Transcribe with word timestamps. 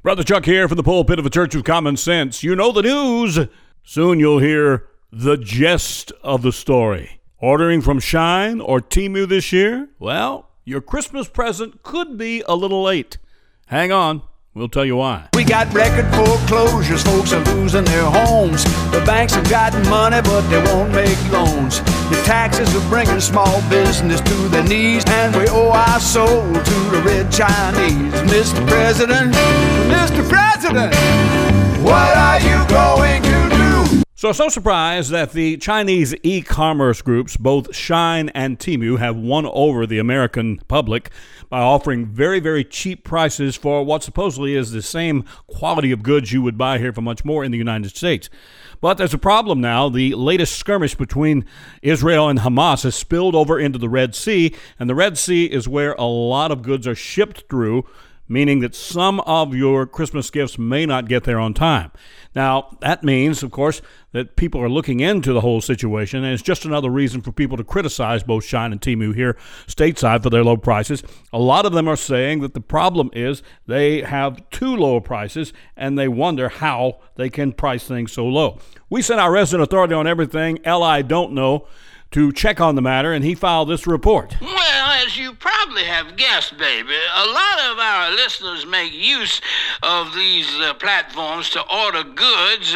Brother 0.00 0.22
Chuck 0.22 0.44
here 0.44 0.68
from 0.68 0.76
the 0.76 0.84
pulpit 0.84 1.18
of 1.18 1.26
a 1.26 1.30
church 1.30 1.56
of 1.56 1.64
common 1.64 1.96
sense. 1.96 2.44
You 2.44 2.54
know 2.54 2.70
the 2.70 2.82
news. 2.82 3.40
Soon 3.82 4.20
you'll 4.20 4.38
hear 4.38 4.86
the 5.10 5.36
gist 5.36 6.12
of 6.22 6.42
the 6.42 6.52
story. 6.52 7.20
Ordering 7.38 7.80
from 7.80 7.98
Shein 7.98 8.62
or 8.64 8.80
Temu 8.80 9.28
this 9.28 9.52
year? 9.52 9.88
Well, 9.98 10.50
your 10.64 10.80
Christmas 10.80 11.26
present 11.28 11.82
could 11.82 12.16
be 12.16 12.44
a 12.46 12.54
little 12.54 12.84
late. 12.84 13.18
Hang 13.66 13.90
on. 13.90 14.22
We'll 14.58 14.68
tell 14.68 14.84
you 14.84 14.96
why. 14.96 15.28
We 15.34 15.44
got 15.44 15.72
record 15.72 16.12
foreclosures, 16.16 17.04
folks 17.04 17.32
are 17.32 17.44
losing 17.54 17.84
their 17.84 18.10
homes. 18.10 18.64
The 18.90 19.00
banks 19.06 19.34
have 19.34 19.48
gotten 19.48 19.88
money, 19.88 20.20
but 20.20 20.40
they 20.50 20.60
won't 20.64 20.90
make 20.90 21.16
loans. 21.30 21.78
The 22.10 22.20
taxes 22.26 22.74
are 22.74 22.88
bringing 22.88 23.20
small 23.20 23.62
business 23.70 24.20
to 24.20 24.34
their 24.48 24.64
knees, 24.64 25.04
and 25.06 25.36
we 25.36 25.46
owe 25.46 25.70
our 25.70 26.00
soul 26.00 26.42
to 26.52 26.78
the 26.90 27.02
red 27.06 27.30
Chinese. 27.30 28.12
Mr. 28.26 28.66
President, 28.66 29.32
Mr. 29.94 30.28
President, 30.28 30.92
what 31.80 32.16
are 32.16 32.40
you 32.40 32.58
going 32.68 33.27
So, 34.18 34.32
so 34.32 34.48
surprised 34.48 35.12
that 35.12 35.30
the 35.30 35.58
Chinese 35.58 36.12
e 36.24 36.42
commerce 36.42 37.02
groups, 37.02 37.36
both 37.36 37.70
Shein 37.70 38.32
and 38.34 38.58
Temu, 38.58 38.98
have 38.98 39.14
won 39.16 39.46
over 39.46 39.86
the 39.86 40.00
American 40.00 40.58
public 40.66 41.10
by 41.48 41.60
offering 41.60 42.04
very, 42.04 42.40
very 42.40 42.64
cheap 42.64 43.04
prices 43.04 43.54
for 43.54 43.84
what 43.84 44.02
supposedly 44.02 44.56
is 44.56 44.72
the 44.72 44.82
same 44.82 45.22
quality 45.46 45.92
of 45.92 46.02
goods 46.02 46.32
you 46.32 46.42
would 46.42 46.58
buy 46.58 46.78
here 46.78 46.92
for 46.92 47.00
much 47.00 47.24
more 47.24 47.44
in 47.44 47.52
the 47.52 47.58
United 47.58 47.94
States. 47.94 48.28
But 48.80 48.98
there's 48.98 49.14
a 49.14 49.18
problem 49.18 49.60
now. 49.60 49.88
The 49.88 50.16
latest 50.16 50.56
skirmish 50.56 50.96
between 50.96 51.44
Israel 51.80 52.28
and 52.28 52.40
Hamas 52.40 52.82
has 52.82 52.96
spilled 52.96 53.36
over 53.36 53.60
into 53.60 53.78
the 53.78 53.88
Red 53.88 54.16
Sea, 54.16 54.52
and 54.80 54.90
the 54.90 54.96
Red 54.96 55.16
Sea 55.16 55.44
is 55.44 55.68
where 55.68 55.92
a 55.92 56.02
lot 56.02 56.50
of 56.50 56.62
goods 56.62 56.88
are 56.88 56.96
shipped 56.96 57.44
through 57.48 57.86
meaning 58.28 58.60
that 58.60 58.74
some 58.74 59.20
of 59.20 59.54
your 59.54 59.86
Christmas 59.86 60.30
gifts 60.30 60.58
may 60.58 60.86
not 60.86 61.08
get 61.08 61.24
there 61.24 61.40
on 61.40 61.54
time. 61.54 61.90
Now, 62.34 62.76
that 62.82 63.02
means, 63.02 63.42
of 63.42 63.50
course, 63.50 63.80
that 64.12 64.36
people 64.36 64.60
are 64.60 64.68
looking 64.68 65.00
into 65.00 65.32
the 65.32 65.40
whole 65.40 65.60
situation, 65.60 66.22
and 66.22 66.32
it's 66.32 66.42
just 66.42 66.64
another 66.64 66.90
reason 66.90 67.20
for 67.20 67.32
people 67.32 67.56
to 67.56 67.64
criticize 67.64 68.22
both 68.22 68.44
Shein 68.44 68.70
and 68.70 68.80
Temu 68.80 69.14
here 69.14 69.36
stateside 69.66 70.22
for 70.22 70.30
their 70.30 70.44
low 70.44 70.56
prices. 70.56 71.02
A 71.32 71.38
lot 71.38 71.66
of 71.66 71.72
them 71.72 71.88
are 71.88 71.96
saying 71.96 72.40
that 72.40 72.54
the 72.54 72.60
problem 72.60 73.10
is 73.12 73.42
they 73.66 74.02
have 74.02 74.48
too 74.50 74.76
low 74.76 75.00
prices, 75.00 75.52
and 75.76 75.98
they 75.98 76.08
wonder 76.08 76.48
how 76.48 77.00
they 77.16 77.30
can 77.30 77.52
price 77.52 77.84
things 77.84 78.12
so 78.12 78.26
low. 78.26 78.58
We 78.90 79.02
sent 79.02 79.20
our 79.20 79.32
resident 79.32 79.68
authority 79.68 79.94
on 79.94 80.06
everything, 80.06 80.58
L.I. 80.64 81.02
Dontknow, 81.02 81.66
to 82.10 82.32
check 82.32 82.60
on 82.60 82.74
the 82.74 82.82
matter, 82.82 83.12
and 83.12 83.24
he 83.24 83.34
filed 83.34 83.68
this 83.68 83.86
report. 83.86 84.34
Hmm. 84.40 84.57
As 84.98 85.16
you 85.16 85.32
probably 85.32 85.84
have 85.84 86.16
guessed, 86.16 86.58
baby, 86.58 86.92
a 86.92 87.26
lot 87.26 87.60
of 87.70 87.78
our 87.78 88.10
listeners 88.10 88.66
make 88.66 88.92
use 88.92 89.40
of 89.80 90.12
these 90.12 90.48
uh, 90.58 90.74
platforms 90.74 91.50
to 91.50 91.62
order 91.72 92.02
goods, 92.02 92.74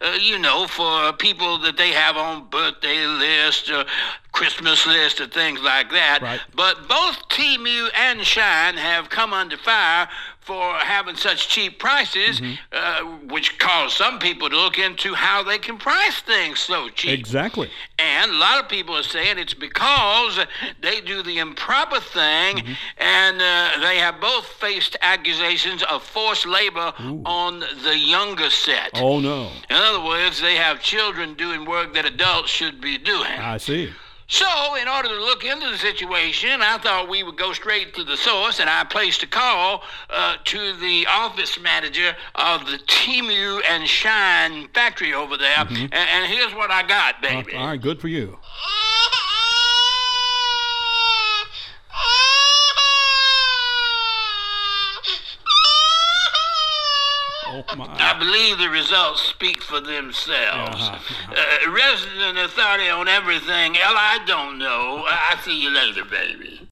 uh, 0.00 0.18
you 0.20 0.38
know, 0.38 0.68
for 0.68 1.12
people 1.14 1.58
that 1.58 1.76
they 1.76 1.90
have 1.90 2.16
on 2.16 2.48
birthday 2.48 3.04
list 3.06 3.70
or 3.70 3.84
Christmas 4.30 4.86
list 4.86 5.20
or 5.20 5.26
things 5.26 5.60
like 5.62 5.90
that. 5.90 6.20
Right. 6.22 6.40
But 6.54 6.86
both 6.86 7.28
Temu 7.28 7.88
and 7.96 8.20
Shein 8.20 8.74
have 8.74 9.08
come 9.08 9.32
under 9.32 9.56
fire 9.56 10.08
for 10.44 10.74
having 10.74 11.16
such 11.16 11.48
cheap 11.48 11.78
prices, 11.78 12.40
Mm-hmm. 12.40 12.54
uh, 12.72 13.16
which 13.32 13.58
caused 13.58 13.96
some 13.96 14.18
people 14.18 14.48
to 14.50 14.56
look 14.56 14.78
into 14.78 15.14
how 15.14 15.42
they 15.42 15.58
can 15.58 15.78
price 15.78 16.20
things 16.20 16.60
so 16.60 16.88
cheap. 16.90 17.18
Exactly. 17.18 17.70
And 17.98 18.30
a 18.30 18.34
lot 18.34 18.62
of 18.62 18.68
people 18.68 18.94
are 18.96 19.02
saying 19.02 19.38
it's 19.38 19.54
because 19.54 20.38
they 20.80 21.00
do 21.00 21.22
the 21.22 21.38
improper 21.38 22.00
thing, 22.00 22.56
Mm-hmm. 22.56 22.72
and 22.98 23.40
uh, 23.40 23.80
they 23.80 23.96
have 23.98 24.20
both 24.20 24.44
faced 24.46 24.96
accusations 25.00 25.82
of 25.84 26.02
forced 26.02 26.46
labor 26.46 26.92
on 27.24 27.60
the 27.82 27.98
younger 27.98 28.50
set. 28.50 28.90
Oh, 28.94 29.20
no. 29.20 29.50
In 29.70 29.76
other 29.76 30.04
words, 30.04 30.40
they 30.40 30.56
have 30.56 30.80
children 30.80 31.34
doing 31.34 31.64
work 31.64 31.94
that 31.94 32.04
adults 32.04 32.50
should 32.50 32.80
be 32.80 32.98
doing. 32.98 33.30
I 33.38 33.56
see. 33.56 33.90
So, 34.26 34.74
in 34.80 34.88
order 34.88 35.08
to 35.08 35.14
look 35.16 35.44
into 35.44 35.70
the 35.70 35.76
situation, 35.76 36.62
I 36.62 36.78
thought 36.78 37.08
we 37.08 37.22
would 37.22 37.36
go 37.36 37.52
straight 37.52 37.94
to 37.94 38.04
the 38.04 38.16
source, 38.16 38.58
and 38.58 38.70
I 38.70 38.84
placed 38.84 39.22
a 39.22 39.26
call 39.26 39.82
uh, 40.08 40.36
to 40.44 40.76
the 40.76 41.06
office 41.10 41.60
manager 41.60 42.16
of 42.34 42.64
the 42.66 42.78
Temu 42.78 43.60
and 43.68 43.84
Shein 43.84 44.72
factory 44.74 45.12
over 45.12 45.36
there. 45.36 45.54
And, 45.58 45.92
and 45.92 46.32
here's 46.32 46.54
what 46.54 46.70
I 46.70 46.82
got, 46.86 47.20
baby. 47.20 47.54
All 47.54 47.66
right, 47.66 47.80
good 47.80 48.00
for 48.00 48.08
you. 48.08 48.38
Oh. 57.54 57.62
I 57.78 58.18
believe 58.18 58.58
the 58.58 58.68
results 58.68 59.22
speak 59.22 59.62
for 59.62 59.80
themselves. 59.80 60.82
Uh-huh. 60.82 61.34
Uh, 61.66 61.70
resident 61.70 62.38
authority 62.38 62.88
on 62.88 63.06
everything. 63.06 63.74
Hell, 63.74 63.94
I 63.96 64.18
don't 64.26 64.58
know. 64.58 65.04
I- 65.06 65.30
I'll 65.30 65.38
see 65.38 65.60
you 65.60 65.70
later, 65.70 66.04
baby. 66.04 66.53